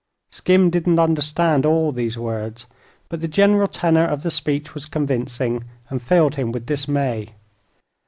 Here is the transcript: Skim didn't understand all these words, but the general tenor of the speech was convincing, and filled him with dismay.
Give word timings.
Skim 0.31 0.71
didn't 0.71 0.97
understand 0.97 1.63
all 1.63 1.91
these 1.91 2.17
words, 2.17 2.65
but 3.07 3.21
the 3.21 3.27
general 3.27 3.67
tenor 3.67 4.07
of 4.07 4.23
the 4.23 4.31
speech 4.31 4.73
was 4.73 4.87
convincing, 4.87 5.63
and 5.91 6.01
filled 6.01 6.33
him 6.37 6.51
with 6.51 6.65
dismay. 6.65 7.35